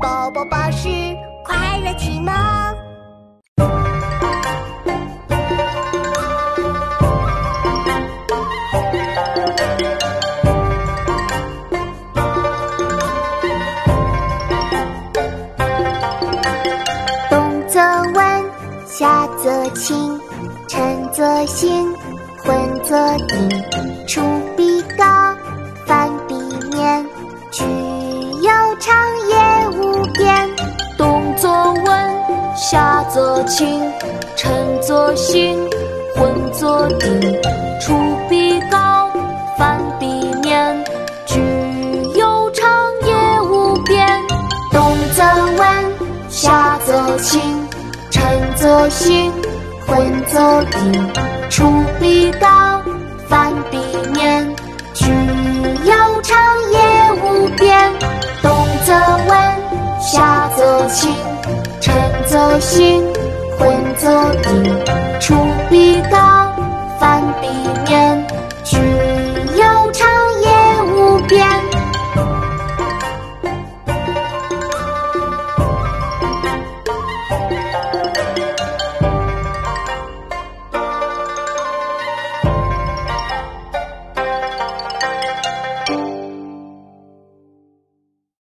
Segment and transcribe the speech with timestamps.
[0.00, 0.88] 宝宝巴士
[1.44, 2.32] 快乐启蒙。
[17.28, 17.80] 冬则
[18.14, 18.44] 温，
[18.86, 20.20] 夏则清，
[20.68, 21.68] 晨则省，
[22.44, 23.48] 昏则定。
[24.06, 24.22] 出
[32.70, 33.80] 夏则清，
[34.36, 35.58] 晨则省，
[36.14, 37.18] 昏则定。
[37.80, 37.94] 出
[38.28, 39.08] 必告，
[39.56, 40.06] 反必
[40.42, 40.84] 面。
[41.24, 41.40] 居
[42.14, 42.68] 有常，
[43.06, 44.06] 业无边。
[44.70, 45.24] 冬则
[45.56, 47.40] 温，夏则清，
[48.10, 48.22] 晨
[48.54, 49.32] 则省，
[49.86, 51.10] 昏则定。
[51.48, 52.82] 出必告，
[53.30, 53.78] 反必
[54.12, 54.46] 面。
[54.92, 55.06] 居
[55.86, 56.38] 有常，
[56.70, 56.78] 业
[57.22, 57.90] 无边。
[58.42, 58.52] 冬
[58.84, 58.92] 则
[59.26, 61.10] 温，夏则清，
[62.38, 63.17] 有心。